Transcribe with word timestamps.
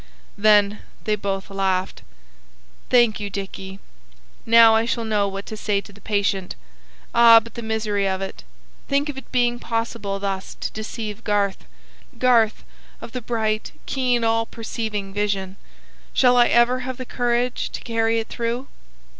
Then 0.35 0.79
they 1.03 1.13
both 1.15 1.51
laughed. 1.51 2.01
"Thank 2.89 3.19
you, 3.19 3.29
Dicky. 3.29 3.77
Now 4.47 4.73
I 4.73 4.83
shall 4.85 5.05
know 5.05 5.27
what 5.27 5.45
to 5.45 5.55
say 5.55 5.79
to 5.79 5.93
the 5.93 6.01
patient. 6.01 6.55
Ah, 7.13 7.39
but 7.39 7.53
the 7.53 7.61
misery 7.61 8.09
of 8.09 8.19
it! 8.19 8.43
Think 8.87 9.09
of 9.09 9.17
it 9.19 9.31
being 9.31 9.59
possible 9.59 10.17
thus 10.19 10.55
to 10.55 10.71
deceive 10.71 11.23
Garth, 11.23 11.65
Garth 12.17 12.63
of 12.99 13.11
the 13.11 13.21
bright, 13.21 13.73
keen 13.85 14.23
all 14.23 14.47
perceiving 14.47 15.13
vision! 15.13 15.55
Shall 16.13 16.35
I 16.35 16.47
ever 16.47 16.79
have 16.79 16.97
the 16.97 17.05
courage 17.05 17.69
to 17.69 17.79
carry 17.81 18.17
it 18.17 18.27
through?" 18.27 18.65